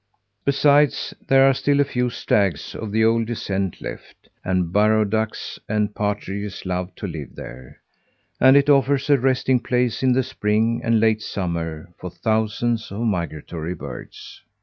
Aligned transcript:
Besides, 0.45 1.13
there 1.27 1.47
are 1.47 1.53
still 1.53 1.79
a 1.79 1.83
few 1.85 2.09
stags 2.09 2.73
of 2.73 2.91
the 2.91 3.05
old 3.05 3.27
descent 3.27 3.79
left; 3.81 4.29
and 4.43 4.73
burrow 4.73 5.05
ducks 5.05 5.59
and 5.69 5.93
partridges 5.93 6.65
love 6.65 6.95
to 6.95 7.05
live 7.05 7.35
there, 7.35 7.79
and 8.39 8.57
it 8.57 8.67
offers 8.67 9.11
a 9.11 9.19
resting 9.19 9.59
place, 9.59 10.01
in 10.01 10.13
the 10.13 10.23
spring 10.23 10.81
and 10.83 10.99
late 10.99 11.21
summer, 11.21 11.93
for 11.99 12.09
thousands 12.09 12.91
of 12.91 13.01
migratory 13.01 13.75
birds. 13.75 14.41